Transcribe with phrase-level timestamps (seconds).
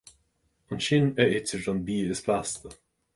[0.71, 2.69] Ansin a itear an bia is blasta.